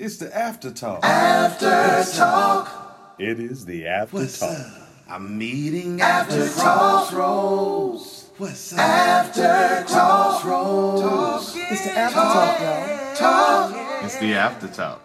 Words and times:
It's 0.00 0.18
the 0.18 0.32
after 0.32 0.70
talk. 0.70 1.04
After 1.04 2.04
talk. 2.16 3.16
It 3.18 3.40
is 3.40 3.64
the 3.64 3.88
after 3.88 4.18
What's 4.18 4.38
talk. 4.38 4.50
up? 4.56 4.88
I'm 5.08 5.36
meeting 5.36 6.00
after 6.00 6.48
crossroads. 6.50 8.30
What's 8.38 8.74
up? 8.74 8.78
After 8.78 9.84
crossroads. 9.92 11.52
It's 11.56 11.84
the 11.84 11.98
after 11.98 12.14
talk, 12.14 12.60
y'all. 12.60 13.16
Talk. 13.16 14.04
It's 14.04 14.16
the 14.18 14.34
after 14.34 14.68
talk. 14.68 15.02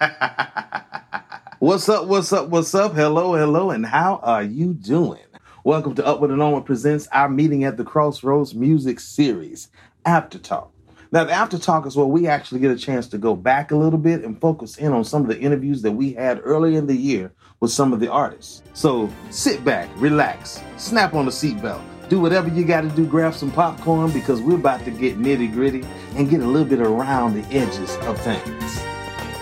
what's 1.60 1.88
up? 1.88 2.08
What's 2.08 2.32
up? 2.32 2.48
What's 2.48 2.74
up? 2.74 2.94
Hello, 2.94 3.34
hello, 3.34 3.70
and 3.70 3.86
how 3.86 4.18
are 4.24 4.42
you 4.42 4.74
doing? 4.74 5.22
Welcome 5.62 5.94
to 5.94 6.04
Upward 6.04 6.32
and 6.32 6.42
Onward 6.42 6.64
presents 6.66 7.06
our 7.12 7.28
meeting 7.28 7.62
at 7.62 7.76
the 7.76 7.84
Crossroads 7.84 8.56
music 8.56 8.98
series, 8.98 9.68
After 10.04 10.40
Talk. 10.40 10.72
Now, 11.12 11.24
the 11.24 11.32
After 11.32 11.58
Talk 11.58 11.86
is 11.86 11.94
where 11.94 12.06
we 12.06 12.26
actually 12.26 12.60
get 12.60 12.70
a 12.70 12.76
chance 12.76 13.06
to 13.08 13.18
go 13.18 13.36
back 13.36 13.70
a 13.70 13.76
little 13.76 13.98
bit 13.98 14.24
and 14.24 14.40
focus 14.40 14.78
in 14.78 14.94
on 14.94 15.04
some 15.04 15.20
of 15.20 15.28
the 15.28 15.38
interviews 15.38 15.82
that 15.82 15.92
we 15.92 16.14
had 16.14 16.40
earlier 16.42 16.78
in 16.78 16.86
the 16.86 16.96
year 16.96 17.32
with 17.60 17.70
some 17.70 17.92
of 17.92 18.00
the 18.00 18.10
artists. 18.10 18.62
So 18.72 19.10
sit 19.28 19.62
back, 19.62 19.90
relax, 19.96 20.62
snap 20.78 21.12
on 21.12 21.26
the 21.26 21.30
seatbelt, 21.30 21.82
do 22.08 22.18
whatever 22.18 22.48
you 22.48 22.64
got 22.64 22.80
to 22.80 22.88
do, 22.88 23.04
grab 23.04 23.34
some 23.34 23.50
popcorn 23.50 24.10
because 24.10 24.40
we're 24.40 24.54
about 24.54 24.86
to 24.86 24.90
get 24.90 25.18
nitty 25.18 25.52
gritty 25.52 25.84
and 26.16 26.30
get 26.30 26.40
a 26.40 26.46
little 26.46 26.66
bit 26.66 26.80
around 26.80 27.34
the 27.34 27.44
edges 27.54 27.94
of 28.06 28.18
things, 28.22 28.82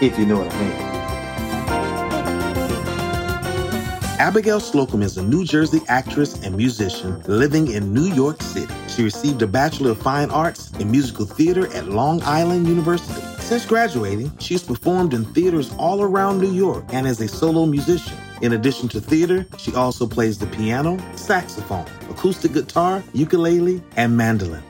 if 0.02 0.18
you 0.18 0.26
know 0.26 0.40
what 0.40 0.52
I 0.52 0.60
mean. 0.60 1.09
Abigail 4.20 4.60
Slocum 4.60 5.00
is 5.00 5.16
a 5.16 5.22
New 5.22 5.46
Jersey 5.46 5.80
actress 5.88 6.34
and 6.42 6.54
musician 6.54 7.22
living 7.26 7.70
in 7.70 7.94
New 7.94 8.12
York 8.12 8.42
City. 8.42 8.70
She 8.86 9.02
received 9.02 9.40
a 9.40 9.46
Bachelor 9.46 9.92
of 9.92 10.02
Fine 10.02 10.30
Arts 10.30 10.70
in 10.72 10.90
Musical 10.90 11.24
Theater 11.24 11.74
at 11.74 11.88
Long 11.88 12.22
Island 12.24 12.68
University. 12.68 13.22
Since 13.38 13.64
graduating, 13.64 14.30
she's 14.38 14.62
performed 14.62 15.14
in 15.14 15.24
theaters 15.24 15.72
all 15.78 16.02
around 16.02 16.38
New 16.38 16.52
York 16.52 16.84
and 16.90 17.06
as 17.06 17.18
a 17.22 17.28
solo 17.28 17.64
musician. 17.64 18.14
In 18.42 18.52
addition 18.52 18.90
to 18.90 19.00
theater, 19.00 19.46
she 19.56 19.74
also 19.74 20.06
plays 20.06 20.36
the 20.36 20.48
piano, 20.48 20.98
saxophone, 21.16 21.86
acoustic 22.10 22.52
guitar, 22.52 23.02
ukulele, 23.14 23.82
and 23.96 24.14
mandolin. 24.14 24.62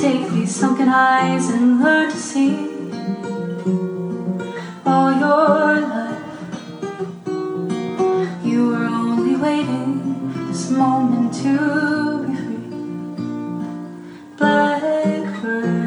Take 0.00 0.30
these 0.30 0.54
sunken 0.54 0.88
eyes 0.88 1.50
and 1.50 1.80
learn 1.82 2.08
to 2.08 2.16
see 2.16 2.54
all 4.86 5.10
your 5.10 5.80
life. 5.80 6.22
You 8.44 8.68
were 8.68 8.86
only 8.86 9.34
waiting 9.34 10.46
this 10.46 10.70
moment 10.70 11.34
to 11.42 12.26
be 12.28 12.36
free. 12.36 12.70
Blackbird 14.36 15.80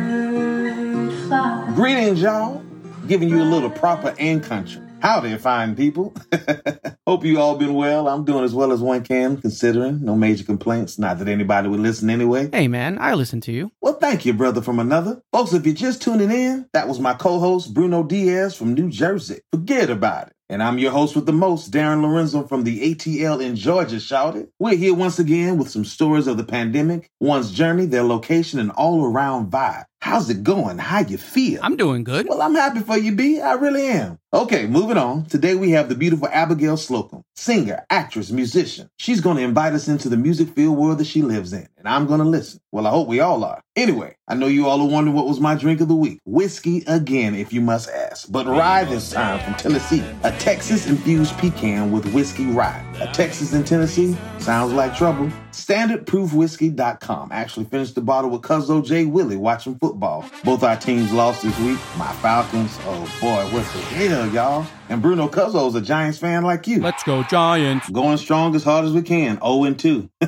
fly. 1.30 1.72
Greetings, 1.74 2.22
y'all. 2.22 2.62
Giving 3.08 3.30
you 3.30 3.42
a 3.42 3.46
little 3.46 3.70
proper 3.70 4.14
and 4.20 4.44
country. 4.44 4.82
Howdy, 5.00 5.38
fine 5.38 5.74
people. 5.74 6.14
Hope 7.12 7.26
you 7.26 7.42
all 7.42 7.58
been 7.58 7.74
well. 7.74 8.08
I'm 8.08 8.24
doing 8.24 8.46
as 8.46 8.56
well 8.56 8.72
as 8.72 8.80
one 8.80 9.04
can, 9.04 9.36
considering 9.36 10.02
no 10.02 10.16
major 10.16 10.46
complaints. 10.46 10.98
Not 10.98 11.20
that 11.20 11.28
anybody 11.28 11.68
would 11.68 11.82
listen 11.82 12.10
anyway. 12.10 12.50
Hey 12.54 12.70
man, 12.70 12.98
I 13.00 13.16
listen 13.16 13.42
to 13.42 13.52
you. 13.52 13.70
Well, 13.82 13.96
thank 13.96 14.26
you, 14.26 14.32
brother 14.32 14.62
from 14.62 14.80
another. 14.80 15.22
Folks, 15.34 15.52
if 15.52 15.66
you're 15.66 15.76
just 15.76 16.02
tuning 16.02 16.32
in, 16.32 16.70
that 16.72 16.88
was 16.88 17.02
my 17.02 17.14
co-host 17.14 17.74
Bruno 17.74 18.04
Diaz 18.04 18.56
from 18.56 18.76
New 18.76 18.90
Jersey. 18.90 19.42
Forget 19.52 19.90
about 19.90 20.28
it. 20.28 20.34
And 20.48 20.64
I'm 20.64 20.78
your 20.78 20.92
host 20.92 21.14
with 21.14 21.26
the 21.26 21.34
most, 21.34 21.72
Darren 21.72 22.02
Lorenzo 22.02 22.48
from 22.48 22.64
the 22.64 22.96
ATL 22.96 23.44
in 23.44 23.58
Georgia, 23.58 24.00
shouted. 24.00 24.48
We're 24.58 24.78
here 24.78 24.94
once 24.94 25.20
again 25.20 25.58
with 25.58 25.70
some 25.70 25.84
stories 25.84 26.28
of 26.28 26.38
the 26.38 26.46
pandemic, 26.46 27.10
one's 27.20 27.52
journey, 27.52 27.88
their 27.88 28.04
location, 28.04 28.58
and 28.58 28.72
all 28.72 29.04
around 29.04 29.52
vibe. 29.52 29.84
How's 30.02 30.32
it 30.32 30.44
going? 30.44 30.80
How 30.80 31.02
you 31.02 31.20
feel? 31.20 31.60
I'm 31.62 31.78
doing 31.78 32.04
good. 32.04 32.28
Well, 32.28 32.42
I'm 32.42 32.56
happy 32.56 32.80
for 32.80 32.98
you, 32.98 33.12
B. 33.12 33.40
I 33.40 33.54
really 33.54 33.86
am. 33.86 34.18
Okay, 34.34 34.66
moving 34.66 34.98
on. 34.98 35.26
Today 35.26 35.54
we 35.54 35.72
have 35.72 35.90
the 35.90 35.96
beautiful 35.96 36.28
Abigail 36.32 36.76
Slocum, 36.78 37.22
singer, 37.36 37.86
actress, 37.90 38.32
musician. 38.32 38.90
She's 38.98 39.22
going 39.22 39.38
to 39.38 39.44
invite 39.44 39.74
us 39.74 39.88
into 39.88 40.10
the 40.10 40.18
music 40.18 40.50
field 40.56 40.78
world 40.78 40.98
that 40.98 41.06
she 41.06 41.22
lives 41.22 41.54
in, 41.54 41.68
and 41.78 41.88
I'm 41.88 42.08
going 42.08 42.20
to 42.20 42.26
listen. 42.26 42.62
Well, 42.72 42.88
I 42.88 42.90
hope 42.90 43.10
we 43.10 43.20
all 43.20 43.44
are. 43.44 43.62
Anyway, 43.76 44.16
I 44.28 44.36
know 44.36 44.48
you 44.48 44.68
all 44.68 44.82
are 44.82 44.88
wondering 44.88 45.16
what 45.16 45.28
was 45.28 45.40
my 45.40 45.54
drink 45.56 45.82
of 45.82 45.88
the 45.88 45.96
week. 45.96 46.20
Whiskey 46.26 46.84
again, 46.88 47.36
if 47.36 47.54
you 47.54 47.62
must 47.62 47.90
ask. 47.90 48.32
But 48.32 48.48
rye 48.48 48.86
this 48.86 49.12
time 49.12 49.40
from 49.44 49.54
Tennessee. 49.56 50.04
A 50.24 50.32
Texas 50.32 50.88
infused 50.88 51.38
pecan 51.38 51.92
with 51.92 52.12
whiskey 52.14 52.46
rye. 52.48 52.84
A 53.02 53.12
Texas 53.14 53.54
in 53.54 53.66
Tennessee? 53.66 54.18
Sounds 54.40 54.74
like 54.74 54.96
trouble. 54.96 55.30
StandardProofWhiskey.com. 55.52 57.32
Actually 57.32 57.66
finished 57.66 57.96
the 57.96 58.02
bottle 58.02 58.30
with 58.30 58.42
Cuzzo 58.42 58.86
J. 58.86 59.06
Willie 59.06 59.38
watching 59.38 59.76
football. 59.76 60.26
Both 60.44 60.64
our 60.64 60.76
teams 60.76 61.12
lost 61.12 61.44
this 61.44 61.58
week. 61.60 61.80
My 61.98 62.12
Falcons. 62.14 62.78
Oh 62.82 63.18
boy, 63.22 63.44
what 63.54 63.64
the 63.64 63.80
hell, 63.80 64.28
y'all? 64.30 64.66
And 64.90 65.02
Bruno 65.02 65.28
Cuzzo's 65.28 65.76
a 65.76 65.82
Giants 65.82 66.18
fan 66.18 66.44
like 66.44 66.68
you. 66.68 66.82
Let's 66.82 67.04
go 67.04 67.24
Giants. 67.24 67.90
Going 67.90 68.18
strong 68.18 68.56
as 68.56 68.64
hard 68.64 68.86
as 68.86 68.94
we 68.94 69.02
can. 69.02 69.38
0 69.38 69.64
and 69.64 69.80
2. 69.80 70.10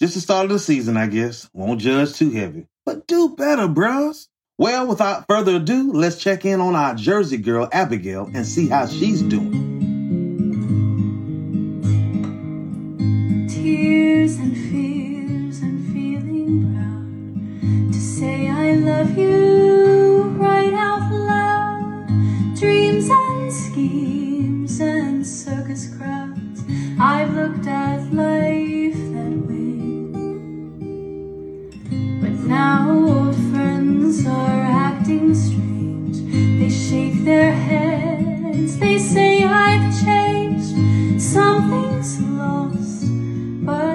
Just 0.00 0.14
the 0.14 0.20
start 0.20 0.44
of 0.46 0.52
the 0.52 0.58
season, 0.58 0.96
I 0.96 1.06
guess. 1.06 1.48
Won't 1.52 1.80
judge 1.80 2.14
too 2.14 2.30
heavy. 2.30 2.66
But 2.86 3.06
do 3.06 3.34
better, 3.36 3.68
bros. 3.68 4.28
Well, 4.56 4.88
without 4.88 5.26
further 5.28 5.56
ado, 5.56 5.92
let's 5.92 6.18
check 6.18 6.44
in 6.44 6.60
on 6.60 6.74
our 6.74 6.94
Jersey 6.94 7.36
girl, 7.36 7.68
Abigail, 7.70 8.28
and 8.34 8.44
see 8.44 8.68
how 8.68 8.86
she's 8.86 9.22
doing. 9.22 9.67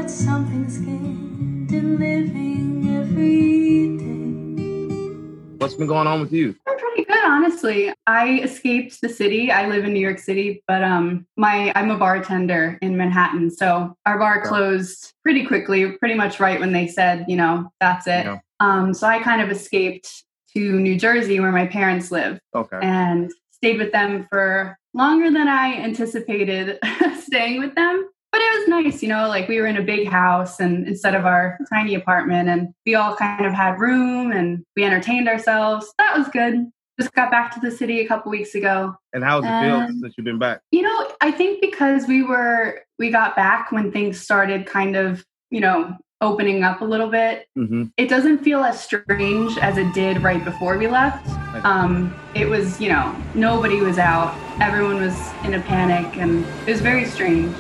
But 0.04 0.10
something's 0.12 0.80
gained 0.80 1.72
in 1.72 1.98
living 1.98 2.94
every 2.94 3.96
day. 3.98 5.56
What's 5.60 5.76
been 5.76 5.88
going 5.88 6.08
on 6.08 6.20
with 6.20 6.34
you? 6.34 6.58
I'm 6.68 6.78
pretty 6.78 7.06
good, 7.06 7.24
honestly. 7.24 7.94
I 8.06 8.42
escaped 8.42 9.00
the 9.00 9.08
city. 9.08 9.50
I 9.50 9.70
live 9.70 9.86
in 9.86 9.94
New 9.94 10.02
York 10.02 10.20
City, 10.20 10.62
but 10.68 10.84
um, 10.84 11.26
my 11.38 11.72
I'm 11.78 11.90
a 11.90 11.96
bartender 11.98 12.78
in 12.82 12.98
Manhattan, 12.98 13.50
so 13.50 13.96
our 14.06 14.20
bar 14.20 14.40
Okay. 14.40 14.50
closed 14.50 15.14
pretty 15.24 15.46
quickly, 15.46 15.94
pretty 15.94 16.16
much 16.16 16.38
right 16.38 16.60
when 16.60 16.74
they 16.74 16.88
said, 16.88 17.24
you 17.30 17.38
know, 17.38 17.72
that's 17.80 18.06
it. 18.06 18.26
Yeah. 18.26 18.40
Um, 18.60 18.94
so 18.94 19.08
I 19.08 19.20
kind 19.24 19.42
of 19.42 19.50
escaped 19.52 20.26
to 20.54 20.82
New 20.82 21.00
Jersey, 21.00 21.40
where 21.40 21.54
my 21.54 21.66
parents 21.66 22.12
live, 22.12 22.42
Okay. 22.54 22.80
and 22.82 23.32
stayed 23.52 23.78
with 23.80 23.94
them 23.94 24.28
for 24.30 24.78
longer 24.94 25.32
than 25.32 25.48
I 25.48 25.76
anticipated 25.76 26.78
staying 27.22 27.62
with 27.62 27.74
them. 27.76 28.10
But 28.34 28.42
it 28.42 28.60
was 28.60 28.68
nice, 28.68 29.04
you 29.04 29.10
know, 29.10 29.28
like 29.28 29.48
we 29.48 29.62
were 29.62 29.68
in 29.68 29.78
a 29.78 29.84
big 29.84 30.10
house 30.10 30.60
and 30.60 30.88
instead 30.88 31.14
of 31.14 31.28
our 31.28 31.56
tiny 31.72 31.94
apartment, 31.94 32.50
and 32.50 32.74
we 32.84 32.96
all 32.96 33.16
kind 33.16 33.46
of 33.46 33.54
had 33.54 33.80
room 33.80 34.32
and 34.32 34.66
we 34.76 34.84
entertained 34.84 35.30
ourselves. 35.30 35.94
That 36.00 36.18
was 36.18 36.28
good. 36.30 36.66
Just 37.00 37.14
got 37.14 37.30
back 37.30 37.54
to 37.54 37.60
the 37.60 37.70
city 37.70 38.02
a 38.02 38.08
couple 38.08 38.32
weeks 38.32 38.56
ago. 38.56 38.96
And 39.14 39.24
how's 39.24 39.46
it 39.46 39.60
feel 39.60 39.76
Um, 39.82 40.00
since 40.02 40.16
you've 40.18 40.26
been 40.26 40.40
back? 40.40 40.62
You 40.72 40.82
know, 40.82 41.12
I 41.22 41.30
think 41.32 41.62
because 41.62 42.08
we 42.08 42.24
were 42.24 42.82
we 42.98 43.12
got 43.12 43.36
back 43.36 43.72
when 43.72 43.92
things 43.92 44.20
started 44.20 44.66
kind 44.66 44.96
of, 44.96 45.24
you 45.52 45.62
know, 45.62 45.96
opening 46.22 46.64
up 46.64 46.82
a 46.82 46.86
little 46.86 47.10
bit. 47.10 47.46
hmm 47.56 47.84
It 47.98 48.10
doesn't 48.10 48.40
feel 48.40 48.64
as 48.64 48.82
strange 48.82 49.60
as 49.60 49.78
it 49.78 49.94
did 49.94 50.24
right 50.24 50.44
before 50.44 50.80
we 50.80 50.88
left. 50.88 51.28
Um, 51.64 52.16
it 52.34 52.50
was, 52.50 52.82
you 52.82 52.90
know, 52.90 53.16
nobody 53.36 53.80
was 53.82 54.00
out. 54.00 54.34
Everyone 54.60 55.00
was 55.02 55.16
in 55.44 55.54
a 55.54 55.60
panic, 55.62 56.18
and 56.18 56.44
it 56.68 56.72
was 56.72 56.82
very 56.82 57.06
strange. 57.06 57.54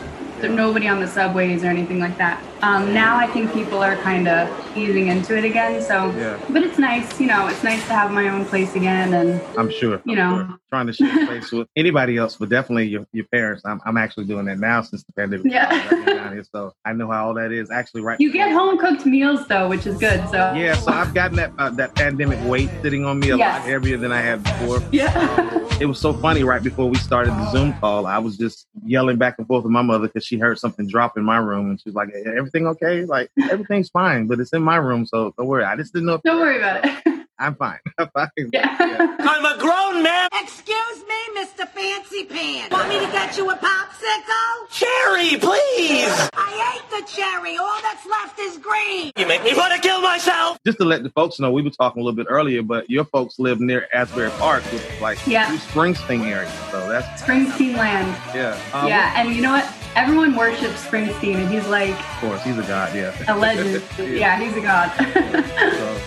Nobody 0.49 0.87
on 0.87 0.99
the 0.99 1.07
subways 1.07 1.63
or 1.63 1.67
anything 1.67 1.99
like 1.99 2.17
that. 2.17 2.43
Um, 2.63 2.93
now 2.93 3.17
I 3.17 3.27
think 3.27 3.51
people 3.51 3.79
are 3.83 3.97
kind 3.97 4.25
of 4.29 4.47
easing 4.77 5.07
into 5.07 5.37
it 5.37 5.43
again. 5.43 5.81
So, 5.81 6.11
Yeah. 6.11 6.39
but 6.49 6.63
it's 6.63 6.77
nice, 6.77 7.19
you 7.19 7.27
know, 7.27 7.47
it's 7.47 7.61
nice 7.61 7.85
to 7.87 7.93
have 7.93 8.09
my 8.11 8.29
own 8.29 8.45
place 8.45 8.73
again. 8.73 9.13
And 9.13 9.41
I'm 9.57 9.69
sure. 9.69 10.01
You 10.05 10.13
I'm 10.13 10.17
know. 10.39 10.45
sure. 10.47 10.57
trying 10.71 10.87
to 10.87 10.93
share 10.93 11.23
a 11.23 11.27
place 11.27 11.51
with 11.51 11.67
anybody 11.75 12.15
else, 12.15 12.37
but 12.37 12.47
definitely 12.47 12.87
your, 12.87 13.05
your 13.11 13.25
parents. 13.25 13.63
I'm, 13.65 13.81
I'm 13.85 13.97
actually 13.97 14.25
doing 14.27 14.45
that 14.45 14.59
now 14.59 14.81
since 14.81 15.03
the 15.03 15.11
pandemic. 15.11 15.51
Yeah. 15.51 15.65
started. 15.67 15.83
I've 15.99 16.05
been 16.05 16.15
down 16.15 16.33
here, 16.33 16.45
so 16.49 16.73
I 16.85 16.93
know 16.93 17.11
how 17.11 17.27
all 17.27 17.33
that 17.33 17.51
is. 17.51 17.69
Actually, 17.69 18.01
right. 18.03 18.17
you 18.21 18.31
get 18.31 18.51
home 18.53 18.77
cooked 18.77 19.05
meals 19.05 19.45
though, 19.47 19.67
which 19.67 19.85
is 19.85 19.97
good. 19.97 20.21
So 20.29 20.53
Yeah, 20.55 20.75
so 20.75 20.93
I've 20.93 21.13
gotten 21.13 21.35
that 21.35 21.51
uh, 21.57 21.69
that 21.71 21.93
pandemic 21.95 22.39
weight 22.49 22.69
sitting 22.81 23.03
on 23.03 23.19
me 23.19 23.31
a 23.31 23.37
Yes. 23.37 23.59
lot 23.59 23.67
heavier 23.67 23.97
than 23.97 24.13
I 24.13 24.21
had 24.21 24.41
before. 24.41 24.81
yeah. 24.93 25.59
It 25.81 25.85
was 25.87 25.99
so 25.99 26.13
funny 26.13 26.43
right 26.43 26.63
before 26.63 26.87
we 26.89 26.95
started 26.95 27.31
the 27.31 27.51
Zoom 27.51 27.73
call. 27.73 28.05
I 28.05 28.19
was 28.19 28.37
just 28.37 28.67
yelling 28.85 29.17
back 29.17 29.35
and 29.39 29.45
forth 29.47 29.63
with 29.63 29.71
my 29.73 29.81
mother 29.81 30.07
because 30.07 30.23
she 30.23 30.37
heard 30.37 30.57
something 30.59 30.87
drop 30.87 31.17
in 31.17 31.23
my 31.25 31.37
room, 31.37 31.71
and 31.71 31.79
she 31.81 31.89
was 31.89 31.95
like, 31.95 32.09
"Everything 32.53 32.67
okay? 32.67 33.05
Like 33.05 33.29
everything's 33.49 33.89
fine, 33.89 34.27
but 34.27 34.39
it's 34.39 34.53
in 34.53 34.61
my 34.61 34.75
room, 34.77 35.05
so 35.05 35.33
don't 35.37 35.47
worry." 35.47 35.63
I 35.63 35.75
just 35.75 35.93
didn't 35.93 36.07
know. 36.07 36.15
If 36.15 36.21
Don't 36.23 36.39
worry 36.39 36.57
about 36.57 36.85
it. 36.85 37.19
I'm 37.39 37.55
fine. 37.55 37.79
I'm 37.97 38.09
fine. 38.13 38.29
yeah. 38.53 38.77
I'm 39.19 39.43
a 39.45 39.59
grown 39.59 40.03
man. 40.03 40.29
Excuse 40.33 41.03
me, 41.07 41.41
Mr. 41.41 41.67
Fancy 41.67 42.25
Pants. 42.25 42.71
Want 42.71 42.87
me 42.89 42.99
to 42.99 43.11
get 43.11 43.35
you 43.37 43.49
a 43.49 43.55
popsicle? 43.55 44.69
Cherry, 44.69 45.37
please. 45.39 46.29
I 46.33 46.75
ate 46.77 46.89
the 47.01 47.05
cherry. 47.11 47.57
All 47.57 47.81
that's 47.81 48.05
left 48.05 48.39
is 48.39 48.57
green. 48.59 49.11
You 49.17 49.25
make 49.27 49.43
me 49.43 49.53
want 49.55 49.73
to 49.73 49.79
kill 49.81 50.01
myself. 50.01 50.57
Just 50.65 50.77
to 50.77 50.85
let 50.85 51.01
the 51.03 51.09
folks 51.09 51.39
know, 51.39 51.51
we 51.51 51.63
were 51.63 51.69
talking 51.71 52.01
a 52.01 52.05
little 52.05 52.15
bit 52.15 52.27
earlier, 52.29 52.61
but 52.61 52.89
your 52.89 53.03
folks 53.05 53.39
live 53.39 53.59
near 53.59 53.87
Asbury 53.93 54.29
Park, 54.31 54.63
which 54.65 54.81
is 54.81 55.01
like 55.01 55.17
Yeah. 55.25 55.47
Springsteen 55.57 56.21
area. 56.25 56.49
So 56.71 56.87
that's 56.87 57.21
Springsteen 57.23 57.75
land. 57.75 58.07
yeah. 58.35 58.57
Um, 58.73 58.87
yeah, 58.87 59.13
and 59.19 59.35
you 59.35 59.41
know 59.41 59.51
what? 59.51 59.65
Everyone 59.95 60.35
worships 60.35 60.85
Springsteen, 60.85 61.35
and 61.35 61.49
he's 61.53 61.67
like 61.67 61.91
Of 61.93 62.19
course, 62.19 62.43
he's 62.43 62.57
a 62.57 62.63
god. 62.63 62.95
Yeah. 62.95 63.13
a 63.27 63.37
legend. 63.37 63.83
yeah, 64.17 64.39
he's 64.39 64.55
a 64.57 64.61
god. 64.61 64.91
So, 64.97 66.01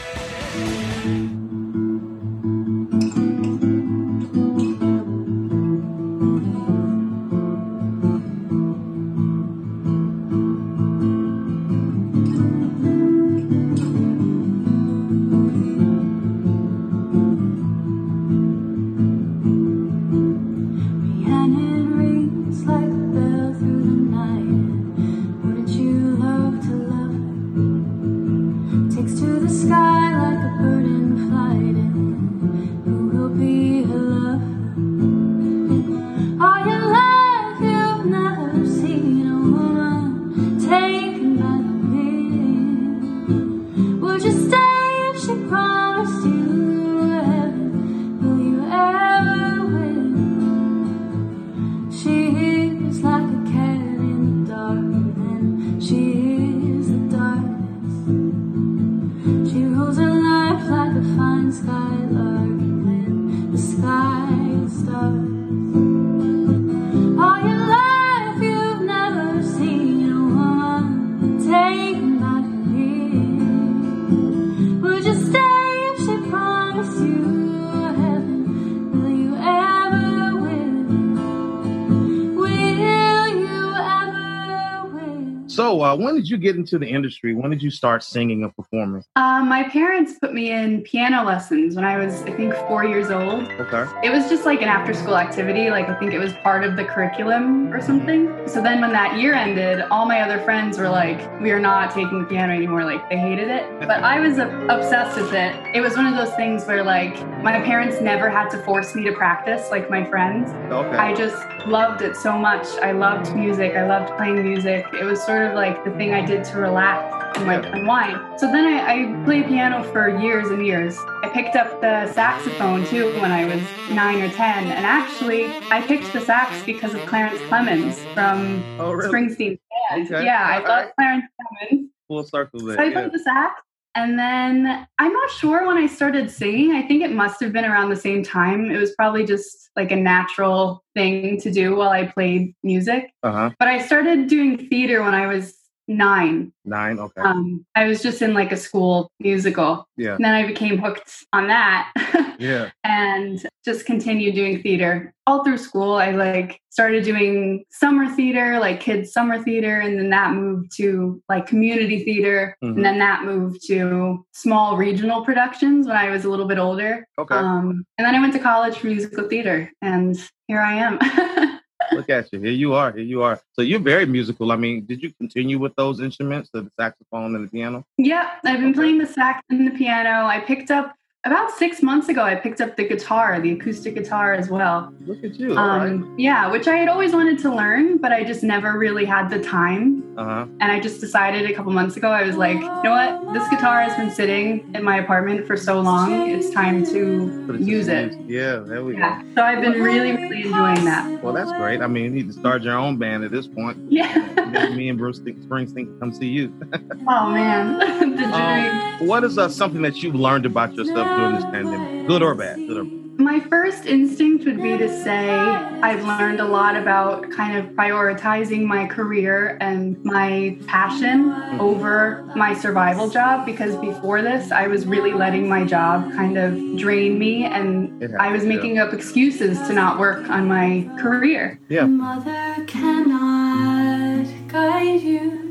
when 85.99 86.16
did 86.27 86.31
you 86.33 86.39
get 86.39 86.57
into 86.57 86.77
the 86.77 86.89
industry? 86.89 87.35
When 87.35 87.53
did 87.53 87.63
you 87.63 87.71
start 87.71 88.03
singing 88.03 88.43
and 88.43 88.55
performing? 88.55 89.05
Uh, 89.15 89.45
my 89.45 89.69
parents 89.69 90.15
put 90.21 90.35
me 90.35 90.51
in 90.51 90.83
piano 90.83 91.23
lessons 91.23 91.77
when 91.77 91.85
I 91.85 91.99
was, 91.99 92.23
I 92.23 92.33
think, 92.33 92.53
four 92.67 92.85
years 92.85 93.11
old. 93.13 93.45
Okay. 93.45 93.87
It 94.03 94.11
was 94.11 94.29
just 94.29 94.45
like 94.45 94.61
an 94.61 94.67
after 94.67 94.93
school 94.93 95.17
activity. 95.17 95.71
Like, 95.71 95.89
I 95.89 95.95
think 96.01 96.13
it 96.13 96.19
was 96.19 96.33
part 96.43 96.65
of 96.65 96.75
the 96.75 96.85
curriculum 96.85 97.73
or 97.73 97.81
something. 97.81 98.49
So 98.49 98.61
then 98.61 98.81
when 98.81 98.91
that 98.91 99.21
year 99.21 99.35
ended, 99.35 99.83
all 99.83 100.05
my 100.05 100.21
other 100.21 100.43
friends 100.43 100.79
were 100.79 100.89
like, 100.89 101.19
we 101.41 101.53
are 101.53 101.61
not 101.61 101.93
taking 101.95 102.23
the 102.23 102.27
piano 102.27 102.53
anymore. 102.53 102.85
Like, 102.85 103.09
they 103.09 103.19
hated 103.19 103.49
it. 103.49 103.65
But 103.87 104.03
I 104.03 104.19
was 104.19 104.39
obsessed 104.39 105.17
with 105.17 105.33
it. 105.33 105.55
It 105.77 105.81
was 105.81 105.97
one 105.97 106.09
of 106.09 106.17
those 106.17 106.35
things 106.35 106.65
where, 106.65 106.83
like, 106.83 107.15
my 107.41 107.61
parents 107.61 108.01
never 108.01 108.29
had 108.29 108.49
to 108.51 108.59
force 108.65 108.97
me 108.97 109.05
to 109.05 109.13
practice 109.13 109.71
like 109.71 109.89
my 109.89 110.05
friends. 110.05 110.51
Okay. 110.73 110.97
I 110.97 111.15
just 111.15 111.37
loved 111.67 112.03
it 112.03 112.17
so 112.17 112.37
much. 112.37 112.67
I 112.83 112.91
loved 112.91 113.35
music. 113.37 113.77
I 113.77 113.87
loved 113.87 114.17
playing 114.17 114.43
music. 114.43 114.87
It 114.93 115.05
was 115.05 115.23
sort 115.23 115.43
of 115.43 115.55
like 115.55 115.85
the 115.85 115.93
thing 115.93 116.16
I 116.17 116.25
did 116.25 116.45
to 116.45 116.57
relax 116.57 117.37
and 117.37 117.47
like 117.47 117.67
unwind. 117.75 118.41
So 118.41 118.51
then 118.51 118.65
I, 118.65 119.21
I 119.21 119.25
played 119.27 119.49
piano 119.49 119.85
for 119.93 120.19
years 120.19 120.49
and 120.49 120.65
years. 120.65 120.97
I 121.23 121.29
picked 121.29 121.57
up 121.57 121.83
the 121.83 122.11
saxophone 122.15 122.87
too 122.87 123.13
when 123.21 123.31
I 123.31 123.45
was 123.45 123.61
nine 123.91 124.23
or 124.23 124.31
ten. 124.31 124.65
And 124.65 124.87
actually, 124.87 125.45
I 125.71 125.83
picked 125.83 126.11
the 126.15 126.23
sax 126.23 126.65
because 126.65 126.95
of 126.95 127.05
Clarence 127.05 127.39
Clemons 127.51 127.97
from 128.15 128.65
oh, 128.81 128.93
really? 128.93 129.13
Springsteen. 129.13 129.59
band. 129.91 130.07
Okay. 130.11 130.25
Yeah, 130.25 130.43
I 130.43 130.57
All 130.57 130.63
love 130.63 130.85
right. 130.87 130.95
Clarence 130.95 131.25
Clemons. 131.39 131.89
Full 132.09 132.25
circle 132.25 132.61
there. 132.61 132.77
So 132.77 132.83
I 132.83 132.87
yeah. 132.87 132.93
played 132.93 133.13
the 133.13 133.19
sax. 133.19 133.61
And 133.95 134.19
then 134.19 134.87
I'm 134.99 135.13
not 135.13 135.31
sure 135.33 135.67
when 135.67 135.77
I 135.77 135.87
started 135.87 136.31
singing. 136.31 136.73
I 136.73 136.81
think 136.81 137.03
it 137.03 137.13
must 137.13 137.41
have 137.41 137.53
been 137.53 137.67
around 137.67 137.91
the 137.91 137.97
same 137.97 138.23
time. 138.23 138.71
It 138.71 138.79
was 138.79 138.95
probably 138.95 139.27
just 139.27 139.71
like 139.77 139.93
a 139.93 139.97
natural 139.97 140.83
thing 140.95 141.39
to 141.43 141.51
do 141.51 141.77
while 141.77 141.91
I 141.91 142.07
played 142.07 142.55
music. 142.63 143.13
Uh-huh. 143.23 143.51
But 143.59 143.69
I 143.69 143.85
started 143.85 144.29
doing 144.29 144.69
theater 144.69 145.03
when 145.03 145.15
I 145.15 145.27
was 145.27 145.55
nine. 145.89 146.53
Nine. 146.65 146.99
Okay. 146.99 147.21
Um, 147.21 147.65
I 147.75 147.87
was 147.87 148.03
just 148.03 148.23
in 148.23 148.35
like 148.35 148.53
a 148.53 148.57
school 148.57 149.11
musical. 149.21 149.87
yeah. 149.97 150.15
And 150.17 150.25
then 150.25 150.35
I 150.35 150.47
became 150.47 150.79
hooked 150.79 151.25
on 151.33 151.49
that. 151.49 151.93
Yeah. 152.39 152.69
and 152.85 153.43
just 153.65 153.87
continued 153.87 154.35
doing 154.35 154.61
theater 154.63 155.15
all 155.27 155.43
through 155.43 155.57
school 155.57 155.95
i 155.95 156.11
like 156.11 156.61
started 156.69 157.03
doing 157.03 157.65
summer 157.71 158.11
theater 158.15 158.59
like 158.59 158.79
kids 158.79 159.11
summer 159.11 159.43
theater 159.43 159.81
and 159.81 159.99
then 159.99 160.11
that 160.11 160.35
moved 160.35 160.71
to 160.77 161.23
like 161.31 161.47
community 161.47 162.05
theater 162.05 162.55
Mhm. 162.63 162.77
and 162.77 162.85
then 162.85 162.99
that 162.99 163.25
moved 163.25 163.67
to 163.69 164.23
small 164.35 164.77
regional 164.77 165.25
productions 165.25 165.87
when 165.87 165.97
i 165.97 166.11
was 166.11 166.27
a 166.27 166.29
little 166.29 166.45
bit 166.47 166.59
older 166.59 167.09
Okay. 167.19 167.35
um, 167.35 167.87
and 167.97 168.05
then 168.07 168.15
i 168.15 168.21
went 168.21 168.35
to 168.35 168.39
college 168.39 168.77
for 168.77 168.89
musical 168.89 169.27
theater 169.31 169.73
and 169.81 170.15
here 170.47 170.61
i 170.61 170.75
am 170.75 170.99
Look 171.93 172.11
at 172.11 172.33
you. 172.33 172.41
Here 172.41 172.53
you 172.53 172.75
are. 172.75 172.93
Here 172.93 173.03
you 173.03 173.23
are. 173.23 173.41
So 173.53 173.63
you're 173.63 173.81
very 173.81 174.07
musical. 174.07 174.53
I 174.53 174.57
mean, 174.57 174.85
did 174.87 175.03
you 175.03 175.13
continue 175.15 175.59
with 175.59 175.75
those 175.77 176.01
instruments, 176.01 176.51
the 176.53 176.71
saxophone 176.79 177.35
and 177.35 177.47
the 177.47 177.51
piano? 177.51 177.85
yeah 177.99 178.33
i've 178.45 178.61
been 178.61 178.75
playing 178.75 178.99
the 178.99 179.07
sax 179.07 179.43
and 179.51 179.67
the 179.67 179.71
piano 179.71 180.27
i 180.27 180.39
picked 180.41 180.71
up 180.71 180.95
about 181.27 181.51
six 181.53 181.83
months 181.83 182.09
ago 182.09 182.23
i 182.23 182.35
picked 182.35 182.61
up 182.61 182.77
the 182.77 182.87
guitar 182.87 183.41
the 183.41 183.53
acoustic 183.53 183.95
guitar 183.95 184.33
as 184.33 184.49
well 184.49 184.93
Look 185.07 185.23
at 185.23 185.39
you. 185.39 185.51
All 185.51 185.79
right. 185.79 185.93
Um, 185.93 186.15
Yeah, 186.19 186.51
which 186.51 186.67
I 186.67 186.77
had 186.77 186.89
always 186.89 187.13
wanted 187.13 187.39
to 187.41 187.55
learn, 187.55 187.99
but 187.99 188.13
I 188.13 188.25
just 188.25 188.43
never 188.43 188.77
really 188.77 189.05
had 189.05 189.31
the 189.31 189.39
time. 189.39 190.03
Uh-huh. 190.19 190.47
And 190.61 190.73
I 190.73 190.81
just 190.81 191.01
decided 191.01 191.49
a 191.49 191.55
couple 191.55 191.71
months 191.73 191.97
ago, 191.97 192.11
I 192.11 192.25
was 192.25 192.37
like, 192.37 192.57
you 192.57 192.83
know 192.83 192.91
what? 192.91 193.33
This 193.33 193.49
guitar 193.49 193.83
has 193.83 193.97
been 193.97 194.11
sitting 194.11 194.69
in 194.75 194.83
my 194.83 194.97
apartment 194.97 195.47
for 195.47 195.57
so 195.57 195.81
long. 195.81 196.31
It's 196.31 196.51
time 196.51 196.85
to 196.87 197.45
Put 197.47 197.61
use 197.61 197.87
it. 197.87 198.17
Yeah, 198.27 198.57
there 198.67 198.83
we 198.83 198.95
Yeah. 198.95 199.23
So 199.37 199.43
I've 199.43 199.61
been 199.61 199.81
really, 199.81 200.13
really 200.13 200.43
enjoying 200.43 200.85
that. 200.87 201.23
Well, 201.23 201.33
that's 201.33 201.53
great. 201.53 201.81
I 201.81 201.87
mean, 201.87 202.05
you 202.05 202.11
need 202.11 202.27
to 202.27 202.33
start 202.33 202.63
your 202.63 202.77
own 202.77 202.97
band 202.97 203.23
at 203.23 203.31
this 203.31 203.47
point. 203.47 203.79
Yeah. 203.89 204.73
Me 204.75 204.89
and 204.89 204.99
Bruce 204.99 205.21
Springsteen 205.21 205.75
can 205.75 206.01
come 206.01 206.13
see 206.13 206.27
you. 206.27 206.53
oh 207.09 207.31
man, 207.31 207.79
the 208.01 208.17
dream. 208.17 208.31
Um, 208.31 209.07
what 209.07 209.23
is 209.23 209.39
uh, 209.39 209.49
something 209.49 209.83
that 209.83 210.03
you've 210.03 210.15
learned 210.15 210.47
about 210.47 210.75
yourself 210.75 211.07
during 211.17 211.35
this 211.35 211.45
pandemic, 211.45 212.07
good 212.07 212.23
or 212.23 212.35
bad? 212.35 212.57
Good 212.57 212.77
or 212.79 212.85
bad? 212.85 213.03
My 213.19 213.41
first 213.41 213.87
instinct 213.87 214.45
would 214.45 214.61
be 214.63 214.77
to 214.77 214.89
say 215.03 215.31
I've 215.31 216.05
learned 216.05 216.39
a 216.39 216.45
lot 216.45 216.77
about 216.77 217.31
kind 217.31 217.57
of 217.57 217.65
prioritizing 217.75 218.65
my 218.67 218.87
career 218.87 219.57
and 219.63 219.97
my 220.05 220.59
passion 220.67 221.33
over 221.59 222.31
my 222.37 222.53
survival 222.53 223.09
job 223.09 223.47
because 223.47 223.75
before 223.77 224.21
this, 224.21 224.53
I 224.53 224.67
was 224.67 224.87
really 224.87 225.15
letting 225.15 225.49
my 225.49 225.65
job 225.65 226.13
kind 226.13 226.37
of 226.37 226.53
drain 226.77 227.19
me 227.19 227.47
and 227.47 228.03
It 228.03 228.11
I 228.21 228.31
was 228.31 228.43
happens, 228.43 228.45
yeah. 228.45 228.49
making 228.57 228.79
up 228.79 228.93
excuses 228.93 229.59
to 229.67 229.73
not 229.73 229.99
work 229.99 230.29
on 230.29 230.47
my 230.47 230.87
career. 231.01 231.59
Yeah. 231.71 231.87
Mother 231.87 232.65
cannot 232.67 234.27
guide 234.49 235.01
you. 235.01 235.43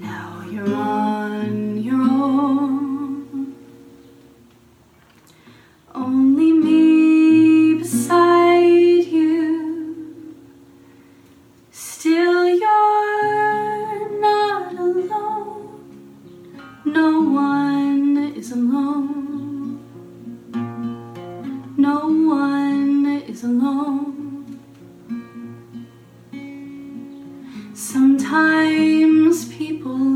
Now 0.00 0.44
you're 0.50 0.74
on 0.74 1.29
Sometimes 27.72 29.46
people 29.56 30.09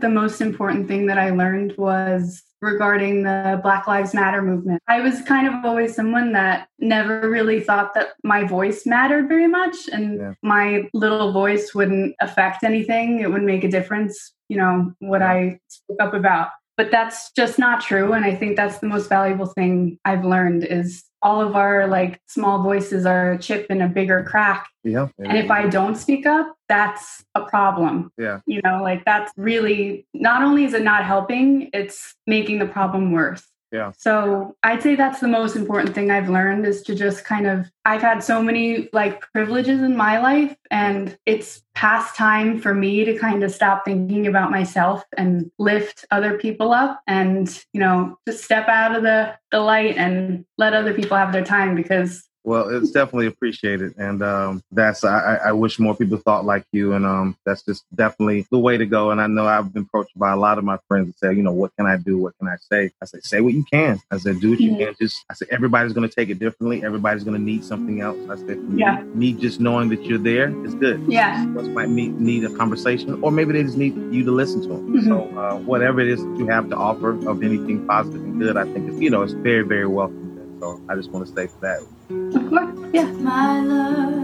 that 0.00 0.06
the 0.06 0.12
most 0.12 0.40
important 0.40 0.88
thing 0.88 1.06
that 1.06 1.18
I 1.18 1.30
learned 1.30 1.74
was 1.76 2.42
regarding 2.62 3.22
the 3.22 3.58
Black 3.62 3.86
Lives 3.86 4.12
Matter 4.12 4.42
movement. 4.42 4.82
I 4.86 5.00
was 5.00 5.22
kind 5.22 5.48
of 5.48 5.64
always 5.64 5.94
someone 5.94 6.32
that 6.32 6.68
never 6.78 7.28
really 7.28 7.60
thought 7.60 7.94
that 7.94 8.08
my 8.22 8.44
voice 8.44 8.84
mattered 8.84 9.28
very 9.28 9.46
much 9.46 9.76
and 9.92 10.18
Yeah. 10.18 10.34
my 10.42 10.88
little 10.92 11.32
voice 11.32 11.74
wouldn't 11.74 12.14
affect 12.20 12.62
anything. 12.62 13.20
It 13.20 13.28
wouldn't 13.28 13.46
make 13.46 13.64
a 13.64 13.70
difference, 13.70 14.34
you 14.48 14.58
know, 14.58 14.92
what 14.98 15.22
I 15.22 15.58
spoke 15.68 16.00
up 16.00 16.14
about. 16.14 16.48
But 16.76 16.90
that's 16.90 17.30
just 17.32 17.58
not 17.58 17.80
true. 17.80 18.12
And 18.12 18.24
I 18.24 18.34
think 18.34 18.56
that's 18.56 18.78
the 18.78 18.86
most 18.86 19.08
valuable 19.08 19.46
thing 19.46 19.98
I've 20.04 20.24
learned 20.24 20.64
is 20.64 21.04
all 21.22 21.40
of 21.40 21.54
our 21.54 21.86
like 21.86 22.20
small 22.26 22.62
voices 22.62 23.06
are 23.06 23.32
a 23.32 23.38
chip 23.38 23.66
in 23.70 23.80
a 23.82 23.88
bigger 23.88 24.24
crack. 24.24 24.68
Yeah. 24.84 25.08
And 25.18 25.36
if 25.36 25.50
I 25.50 25.68
don't 25.68 25.96
speak 25.96 26.26
up, 26.26 26.56
that's 26.70 27.24
a 27.34 27.40
problem 27.40 28.12
yeah. 28.16 28.38
you 28.46 28.60
know 28.62 28.80
like 28.80 29.04
that's 29.04 29.32
really 29.36 30.06
not 30.14 30.40
only 30.42 30.64
is 30.64 30.72
it 30.72 30.84
not 30.84 31.04
helping 31.04 31.68
it's 31.72 32.14
making 32.28 32.60
the 32.60 32.66
problem 32.66 33.10
worse 33.10 33.44
Yeah. 33.72 33.92
so 33.96 34.56
i'd 34.64 34.82
say 34.82 34.96
that's 34.96 35.20
the 35.20 35.28
most 35.28 35.54
important 35.54 35.94
thing 35.94 36.10
i've 36.10 36.28
learned 36.28 36.66
is 36.66 36.82
to 36.82 36.94
just 36.94 37.24
kind 37.24 37.46
of 37.46 37.70
i've 37.84 38.02
had 38.02 38.22
so 38.22 38.42
many 38.42 38.88
like 38.92 39.20
privileges 39.32 39.80
in 39.80 39.96
my 39.96 40.18
life 40.18 40.56
and 40.72 41.16
it's 41.24 41.62
past 41.74 42.16
time 42.16 42.58
for 42.60 42.74
me 42.74 43.04
to 43.04 43.16
kind 43.16 43.44
of 43.44 43.52
stop 43.52 43.84
thinking 43.84 44.26
about 44.26 44.50
myself 44.50 45.04
and 45.16 45.50
lift 45.58 46.04
other 46.10 46.36
people 46.36 46.72
up 46.72 47.00
and 47.06 47.64
you 47.72 47.80
know 47.80 48.18
just 48.26 48.44
step 48.44 48.68
out 48.68 48.96
of 48.96 49.02
the 49.02 49.34
the 49.52 49.60
light 49.60 49.96
and 49.96 50.44
let 50.58 50.74
other 50.74 50.92
people 50.92 51.16
have 51.16 51.32
their 51.32 51.44
time 51.44 51.74
because 51.76 52.28
Well, 52.50 52.68
it's 52.70 52.90
definitely 52.90 53.26
appreciated, 53.28 53.94
and 53.96 54.24
um, 54.24 54.64
that's 54.72 55.04
I, 55.04 55.36
I 55.36 55.52
wish 55.52 55.78
more 55.78 55.94
people 55.94 56.18
thought 56.18 56.44
like 56.44 56.64
you, 56.72 56.94
and 56.94 57.06
um, 57.06 57.36
that's 57.46 57.62
just 57.62 57.84
definitely 57.94 58.44
the 58.50 58.58
way 58.58 58.76
to 58.76 58.86
go. 58.86 59.12
And 59.12 59.20
I 59.20 59.28
know 59.28 59.46
I've 59.46 59.72
been 59.72 59.84
approached 59.84 60.18
by 60.18 60.32
a 60.32 60.36
lot 60.36 60.58
of 60.58 60.64
my 60.64 60.76
friends 60.88 61.06
that 61.06 61.18
say, 61.20 61.32
you 61.36 61.44
know, 61.44 61.52
what 61.52 61.70
can 61.76 61.86
I 61.86 61.96
do? 61.96 62.18
What 62.18 62.36
can 62.38 62.48
I 62.48 62.56
say? 62.58 62.90
I 63.00 63.04
say, 63.04 63.20
say 63.22 63.40
what 63.40 63.54
you 63.54 63.64
can. 63.70 64.00
I 64.10 64.16
said, 64.18 64.40
do 64.40 64.50
what 64.50 64.58
you 64.58 64.72
Mhm. 64.72 64.78
can. 64.80 64.94
Just 65.00 65.24
I 65.30 65.34
said, 65.34 65.46
everybody's 65.52 65.92
going 65.92 66.08
to 66.08 66.12
take 66.12 66.28
it 66.28 66.40
differently. 66.40 66.82
Everybody's 66.82 67.22
going 67.22 67.36
to 67.38 67.42
need 67.42 67.64
something 67.64 68.00
else. 68.00 68.18
I 68.28 68.34
said, 68.34 68.56
for 68.56 68.72
me, 68.72 68.84
me 69.14 69.32
just 69.32 69.60
knowing 69.60 69.88
that 69.90 70.02
you're 70.04 70.18
there 70.18 70.52
is 70.66 70.74
good. 70.74 71.00
yeah 71.06 71.46
Just 71.54 71.70
might 71.70 71.88
need, 71.88 72.20
need 72.20 72.42
a 72.42 72.50
conversation, 72.50 73.16
or 73.22 73.30
maybe 73.30 73.52
they 73.52 73.62
just 73.62 73.76
need 73.76 73.94
you 74.12 74.24
to 74.24 74.32
listen 74.32 74.60
to 74.62 74.68
them. 74.70 74.92
Mhm. 74.96 75.04
So 75.06 75.38
uh, 75.38 75.54
whatever 75.58 76.00
it 76.00 76.08
is 76.08 76.20
that 76.24 76.36
you 76.36 76.48
have 76.48 76.68
to 76.70 76.74
offer 76.76 77.10
of 77.28 77.44
anything 77.44 77.86
positive 77.86 78.20
and 78.22 78.40
good, 78.40 78.56
I 78.56 78.64
think 78.64 78.88
it's 78.88 78.98
you 79.00 79.08
know 79.10 79.22
it's 79.22 79.34
very 79.34 79.62
very 79.62 79.86
welcome. 79.86 80.26
So 80.58 80.80
I 80.88 80.96
just 80.96 81.10
want 81.12 81.28
to 81.28 81.32
say 81.32 81.46
for 81.46 81.60
that. 81.60 81.80
Course 82.10 82.74
yeah. 82.92 83.04
My 83.22 83.60
love 83.60 84.19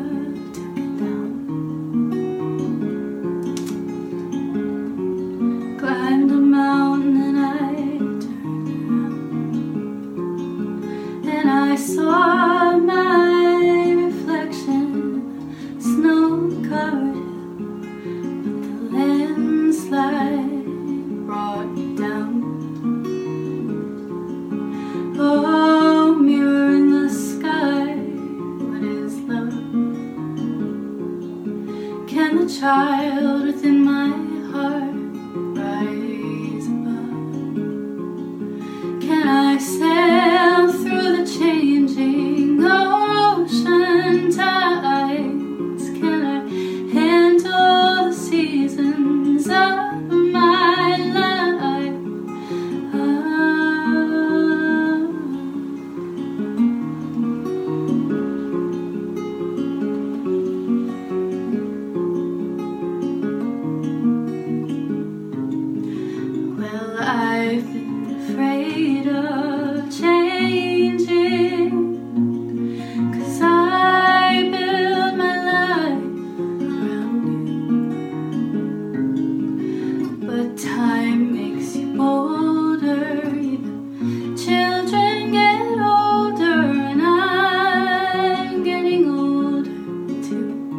child 32.59 33.46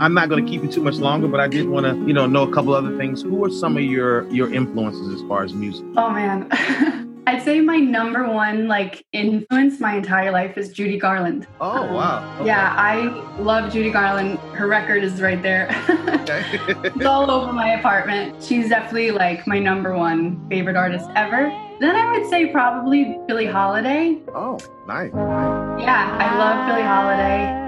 I'm 0.08 0.14
not 0.14 0.30
going 0.30 0.46
to 0.46 0.50
keep 0.50 0.64
you 0.64 0.72
too 0.72 0.82
much 0.82 0.96
longer, 1.00 1.28
but 1.28 1.42
I 1.42 1.50
did 1.50 1.68
want 1.68 1.86
to, 1.86 1.94
you 2.08 2.14
know, 2.14 2.26
know 2.28 2.44
a 2.44 2.54
couple 2.54 2.74
other 2.74 2.96
things. 2.98 3.24
Who 3.24 3.44
are 3.44 3.50
some 3.50 3.76
of 3.76 3.84
your 3.84 4.26
your 4.32 4.54
influences 4.54 5.22
as 5.22 5.28
far 5.28 5.44
as 5.44 5.54
music? 5.54 5.86
Oh 5.98 6.10
man. 6.12 6.48
I'd 7.28 7.44
say 7.44 7.60
my 7.60 7.76
number 7.76 8.26
one 8.26 8.70
like 8.70 9.06
influence 9.12 9.82
my 9.82 9.98
entire 9.98 10.32
life 10.32 10.58
is 10.58 10.72
Judy 10.72 10.98
Garland. 10.98 11.46
Oh 11.60 11.84
Um, 11.84 11.94
wow! 11.94 12.36
Okay. 12.38 12.46
Yeah, 12.46 12.74
I 12.78 12.94
love 13.42 13.74
Judy 13.74 13.92
Garland. 13.92 14.40
Her 14.56 14.66
record 14.66 15.04
is 15.04 15.22
right 15.22 15.42
there. 15.42 15.68
It's 16.30 17.06
all 17.06 17.30
over 17.30 17.52
my 17.52 17.74
apartment. 17.74 18.42
She's 18.42 18.70
definitely 18.70 19.12
like 19.12 19.46
my 19.46 19.60
number 19.60 19.94
one 19.98 20.48
favorite 20.50 20.78
artist 20.78 21.10
ever. 21.18 21.50
Then 21.82 21.96
I 21.98 22.12
would 22.14 22.30
say 22.30 22.48
probably 22.48 23.18
Billie 23.28 23.46
Holiday. 23.46 24.20
oh, 24.34 24.58
nice. 24.88 25.12
nice. 25.14 25.82
Yeah, 25.82 26.18
I 26.20 26.38
love 26.38 26.68
Billie 26.68 26.88
Holiday. 26.96 27.67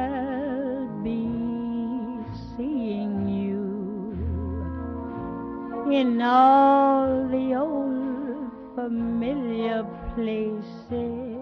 In 5.91 6.22
all 6.22 7.27
the 7.29 7.55
old 7.55 8.51
familiar 8.75 9.86
places. 10.15 11.38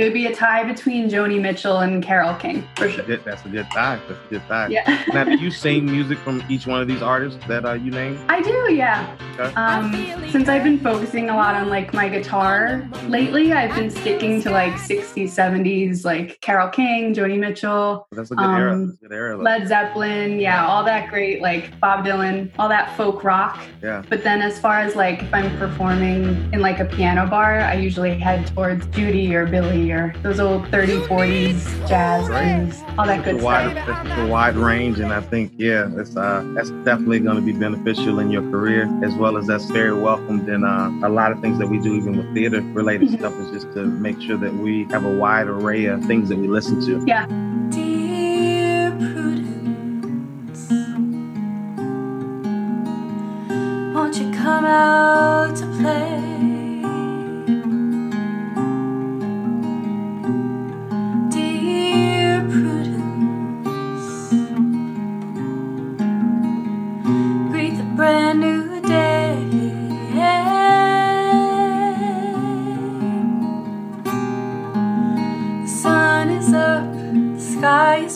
It 0.00 0.04
would 0.04 0.14
be 0.14 0.24
a 0.24 0.34
tie 0.34 0.64
between 0.64 1.10
Joni 1.10 1.38
Mitchell 1.38 1.80
and 1.80 2.02
Carole 2.02 2.34
King 2.36 2.66
for 2.76 2.88
sure. 2.88 3.04
Good- 3.04 3.22
That's 3.22 3.44
a 3.44 3.50
good 3.50 3.66
tie. 3.70 4.00
That's 4.08 4.18
a 4.18 4.28
good 4.30 4.42
tie. 4.48 4.68
Yeah. 4.68 5.04
Now, 5.12 5.24
do 5.24 5.36
you 5.36 5.50
sing 5.64 5.84
music 5.84 6.16
from 6.20 6.42
each 6.48 6.66
one 6.66 6.80
of 6.80 6.88
these 6.88 7.02
artists 7.02 7.38
that 7.48 7.66
uh, 7.66 7.74
you 7.74 7.90
named? 7.90 8.18
I 8.30 8.40
do, 8.40 8.72
yeah. 8.72 9.14
Okay. 9.38 9.54
Um, 9.56 10.30
since 10.30 10.48
I've 10.48 10.64
been 10.64 10.78
focusing 10.80 11.28
a 11.28 11.36
lot 11.36 11.54
on 11.54 11.68
like 11.68 11.92
my 11.92 12.08
guitar 12.08 12.88
lately, 13.08 13.52
I've 13.52 13.74
been 13.74 13.90
sticking 13.90 14.40
to 14.42 14.50
like 14.50 14.72
60s, 14.72 15.24
70s, 15.24 16.02
like 16.06 16.40
Carole 16.40 16.70
King, 16.70 17.14
Joni 17.14 17.38
Mitchell, 17.38 18.06
That's 18.12 18.30
a 18.30 18.36
good 18.36 18.48
era. 18.48 18.72
Um, 18.72 18.86
That's 18.86 18.98
a 19.02 19.08
good 19.08 19.14
era. 19.14 19.36
Led 19.36 19.68
Zeppelin, 19.68 20.40
yeah, 20.40 20.66
all 20.66 20.82
that 20.84 21.10
great, 21.10 21.42
like 21.42 21.78
Bob 21.78 22.06
Dylan, 22.06 22.50
all 22.58 22.70
that 22.70 22.96
folk 22.96 23.22
rock. 23.22 23.60
Yeah. 23.82 24.02
But 24.08 24.24
then 24.24 24.40
as 24.40 24.58
far 24.58 24.78
as 24.78 24.96
like 24.96 25.22
if 25.24 25.34
I'm 25.34 25.54
performing 25.58 26.50
in 26.54 26.60
like 26.60 26.80
a 26.80 26.86
piano 26.86 27.26
bar, 27.26 27.60
I 27.60 27.74
usually 27.74 28.18
head 28.18 28.46
towards 28.46 28.86
Judy 28.86 29.34
or 29.34 29.46
Billie 29.46 29.89
or 29.92 30.14
those 30.22 30.40
old 30.40 30.64
30s, 30.66 31.06
40s 31.08 31.88
jazz 31.88 32.28
things, 32.28 32.82
all 32.98 33.06
that 33.06 33.24
good 33.24 33.34
It's 33.36 33.42
a 33.42 33.46
wide, 33.46 33.70
stuff. 33.72 34.06
it's 34.06 34.18
a 34.18 34.26
wide 34.26 34.56
range, 34.56 34.98
and 35.00 35.12
I 35.12 35.20
think 35.20 35.52
yeah, 35.56 35.88
it's 35.96 36.16
uh, 36.16 36.42
that's 36.54 36.70
definitely 36.84 37.20
going 37.20 37.36
to 37.36 37.42
be 37.42 37.52
beneficial 37.52 38.18
in 38.20 38.30
your 38.30 38.42
career, 38.50 38.88
as 39.04 39.14
well 39.14 39.36
as 39.36 39.46
that's 39.46 39.64
very 39.66 39.92
welcomed 39.98 40.48
in 40.48 40.64
uh, 40.64 40.90
a 41.04 41.08
lot 41.08 41.32
of 41.32 41.40
things 41.40 41.58
that 41.58 41.66
we 41.68 41.78
do, 41.78 41.94
even 41.94 42.16
with 42.16 42.32
theater 42.34 42.60
related 42.60 43.08
Mhm. 43.10 43.18
stuff, 43.18 43.34
is 43.40 43.50
just 43.50 43.72
to 43.74 43.84
make 43.84 44.20
sure 44.20 44.36
that 44.36 44.52
we 44.54 44.84
have 44.90 45.04
a 45.04 45.14
wide 45.16 45.46
array 45.48 45.86
of 45.86 46.04
things 46.04 46.28
that 46.28 46.38
we 46.38 46.48
listen 46.48 46.80
to. 46.86 47.04
Dear 47.04 47.26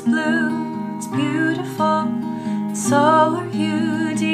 blue, 0.01 0.97
it's 0.97 1.07
beautiful, 1.07 2.09
so 2.75 2.97
are 2.97 3.47
you, 3.47 4.15
dear 4.17 4.34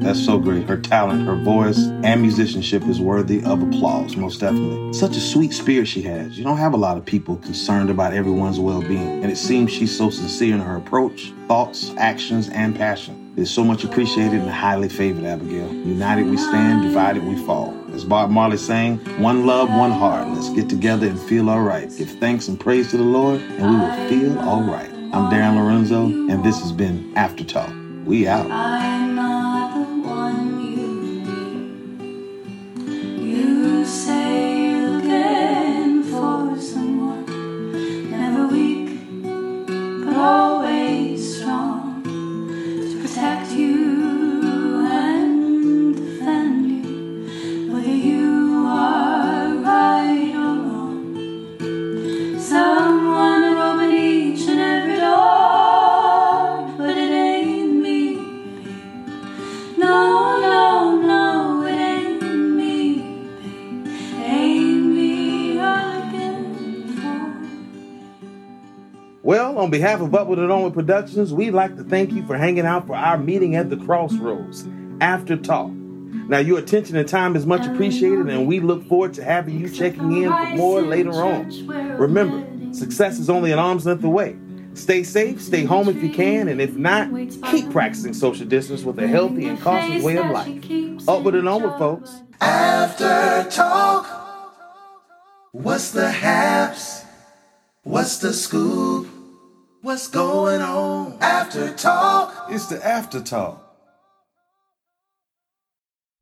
That's 0.00 0.24
so 0.24 0.38
great. 0.38 0.66
Her 0.66 0.78
talent, 0.78 1.26
her 1.26 1.36
voice, 1.36 1.78
and 2.02 2.22
musicianship 2.22 2.84
is 2.84 3.00
worthy 3.00 3.44
of 3.44 3.62
applause, 3.62 4.16
most 4.16 4.40
definitely. 4.40 4.94
Such 4.94 5.16
a 5.16 5.20
sweet 5.20 5.52
spirit 5.52 5.86
she 5.88 6.00
has. 6.02 6.38
You 6.38 6.44
don't 6.44 6.56
have 6.56 6.72
a 6.72 6.78
lot 6.78 6.96
of 6.96 7.04
people 7.04 7.36
concerned 7.36 7.90
about 7.90 8.14
everyone's 8.14 8.58
well 8.58 8.80
being, 8.80 9.22
and 9.22 9.30
it 9.30 9.36
seems 9.36 9.70
she's 9.70 9.96
so 9.96 10.08
sincere 10.08 10.54
in 10.54 10.60
her 10.60 10.76
approach, 10.76 11.32
thoughts, 11.48 11.92
actions, 11.98 12.48
and 12.48 12.74
passion. 12.74 13.32
It 13.36 13.42
is 13.42 13.50
so 13.50 13.62
much 13.62 13.84
appreciated 13.84 14.40
and 14.40 14.50
highly 14.50 14.88
favored, 14.88 15.24
Abigail. 15.24 15.72
United 15.72 16.26
we 16.26 16.38
stand, 16.38 16.82
divided 16.82 17.22
we 17.22 17.36
fall. 17.44 17.76
As 17.92 18.04
Bob 18.04 18.30
Marley 18.30 18.56
sang, 18.56 18.98
one 19.20 19.46
love, 19.46 19.68
one 19.68 19.90
heart. 19.90 20.28
Let's 20.28 20.48
get 20.50 20.68
together 20.68 21.08
and 21.08 21.20
feel 21.20 21.50
all 21.50 21.62
right. 21.62 21.88
Give 21.96 22.10
thanks 22.10 22.48
and 22.48 22.58
praise 22.58 22.90
to 22.90 22.96
the 22.96 23.04
Lord, 23.04 23.40
and 23.40 23.70
we 23.70 23.76
will 23.76 24.08
feel 24.08 24.38
all 24.40 24.62
right. 24.62 24.90
I'm 25.12 25.30
Darren 25.30 25.56
Lorenzo, 25.56 26.04
and 26.04 26.42
this 26.42 26.60
has 26.60 26.72
been 26.72 27.12
After 27.16 27.44
Talk. 27.44 27.72
We 28.04 28.26
out. 28.26 29.09
On 69.70 69.78
behalf 69.78 70.00
of 70.00 70.12
up 70.12 70.22
Upward 70.22 70.40
and 70.40 70.50
Onward 70.50 70.74
Productions, 70.74 71.32
we'd 71.32 71.52
like 71.52 71.76
to 71.76 71.84
thank 71.84 72.10
you 72.10 72.26
for 72.26 72.36
hanging 72.36 72.66
out 72.66 72.88
for 72.88 72.96
our 72.96 73.16
meeting 73.16 73.54
at 73.54 73.70
the 73.70 73.76
Crossroads 73.76 74.66
After 75.00 75.36
Talk. 75.36 75.70
Now, 75.70 76.38
your 76.38 76.58
attention 76.58 76.96
and 76.96 77.08
time 77.08 77.36
is 77.36 77.46
much 77.46 77.64
appreciated, 77.68 78.28
and 78.28 78.48
we 78.48 78.58
look 78.58 78.84
forward 78.88 79.14
to 79.14 79.22
having 79.22 79.60
you 79.60 79.70
checking 79.70 80.24
in 80.24 80.28
for 80.28 80.56
more 80.56 80.82
later 80.82 81.12
on. 81.12 81.68
Remember, 81.98 82.74
success 82.74 83.20
is 83.20 83.30
only 83.30 83.52
an 83.52 83.60
arm's 83.60 83.86
length 83.86 84.02
away. 84.02 84.36
Stay 84.74 85.04
safe, 85.04 85.40
stay 85.40 85.62
home 85.62 85.88
if 85.88 86.02
you 86.02 86.10
can, 86.10 86.48
and 86.48 86.60
if 86.60 86.74
not, 86.74 87.08
keep 87.52 87.70
practicing 87.70 88.12
social 88.12 88.46
distance 88.46 88.82
with 88.82 88.98
a 88.98 89.06
healthy 89.06 89.46
and 89.46 89.60
cautious 89.60 90.02
way 90.02 90.16
of 90.16 90.30
life. 90.30 90.48
up 91.08 91.18
Upward 91.20 91.36
and 91.36 91.48
onward, 91.48 91.78
folks. 91.78 92.22
After 92.40 93.48
Talk. 93.48 94.08
What's 95.52 95.92
the 95.92 96.10
haps? 96.10 97.04
What's 97.84 98.18
the 98.18 98.32
scoop? 98.32 99.09
What's 99.82 100.08
going 100.08 100.60
on? 100.60 101.16
After 101.22 101.72
Talk. 101.72 102.48
It's 102.50 102.66
the 102.66 102.86
After 102.86 103.18
Talk. 103.18 103.69